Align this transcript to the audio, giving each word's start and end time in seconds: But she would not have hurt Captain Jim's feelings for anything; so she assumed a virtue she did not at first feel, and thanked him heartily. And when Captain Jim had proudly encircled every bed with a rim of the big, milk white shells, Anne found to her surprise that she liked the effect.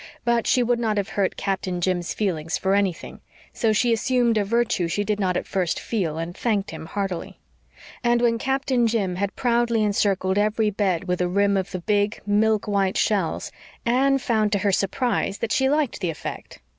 But 0.25 0.47
she 0.47 0.63
would 0.63 0.79
not 0.79 0.97
have 0.97 1.09
hurt 1.09 1.37
Captain 1.37 1.79
Jim's 1.79 2.11
feelings 2.11 2.57
for 2.57 2.73
anything; 2.73 3.21
so 3.53 3.71
she 3.71 3.93
assumed 3.93 4.35
a 4.35 4.43
virtue 4.43 4.87
she 4.87 5.03
did 5.03 5.19
not 5.19 5.37
at 5.37 5.45
first 5.45 5.79
feel, 5.79 6.17
and 6.17 6.35
thanked 6.35 6.71
him 6.71 6.87
heartily. 6.87 7.39
And 8.03 8.19
when 8.19 8.39
Captain 8.39 8.87
Jim 8.87 9.17
had 9.17 9.35
proudly 9.35 9.83
encircled 9.83 10.39
every 10.39 10.71
bed 10.71 11.03
with 11.03 11.21
a 11.21 11.27
rim 11.27 11.55
of 11.55 11.69
the 11.69 11.81
big, 11.81 12.19
milk 12.25 12.67
white 12.67 12.97
shells, 12.97 13.51
Anne 13.85 14.17
found 14.17 14.51
to 14.53 14.57
her 14.65 14.71
surprise 14.71 15.37
that 15.37 15.51
she 15.51 15.69
liked 15.69 15.99
the 16.01 16.09
effect. 16.09 16.61